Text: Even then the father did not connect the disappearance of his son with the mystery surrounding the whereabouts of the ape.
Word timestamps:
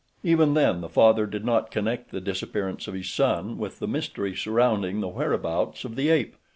Even 0.23 0.55
then 0.55 0.81
the 0.81 0.89
father 0.89 1.27
did 1.27 1.45
not 1.45 1.69
connect 1.69 2.09
the 2.09 2.19
disappearance 2.19 2.87
of 2.87 2.95
his 2.95 3.07
son 3.07 3.59
with 3.59 3.77
the 3.77 3.87
mystery 3.87 4.35
surrounding 4.35 4.99
the 4.99 5.07
whereabouts 5.07 5.85
of 5.85 5.95
the 5.95 6.09
ape. 6.09 6.35